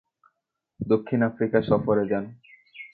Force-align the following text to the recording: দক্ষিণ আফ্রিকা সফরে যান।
দক্ষিণ 0.79 1.19
আফ্রিকা 1.29 1.59
সফরে 1.69 2.03
যান। 2.11 2.25